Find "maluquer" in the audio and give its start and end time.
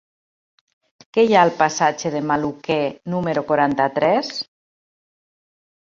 2.31-2.79